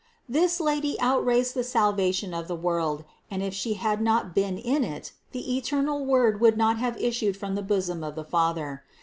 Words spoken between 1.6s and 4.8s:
salvation of the world, and if She had not been